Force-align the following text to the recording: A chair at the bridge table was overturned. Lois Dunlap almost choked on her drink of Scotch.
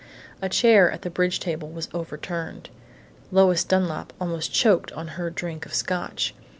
A 0.41 0.49
chair 0.49 0.89
at 0.91 1.03
the 1.03 1.11
bridge 1.11 1.39
table 1.39 1.69
was 1.69 1.87
overturned. 1.93 2.71
Lois 3.31 3.63
Dunlap 3.63 4.13
almost 4.19 4.51
choked 4.51 4.91
on 4.93 5.09
her 5.09 5.29
drink 5.29 5.63
of 5.67 5.75
Scotch. 5.75 6.33